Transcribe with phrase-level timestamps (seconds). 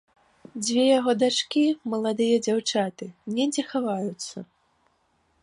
[0.63, 1.63] Дзве яго дачкі,
[1.95, 3.05] маладыя дзяўчаты,
[3.37, 4.37] недзе хаваюцца.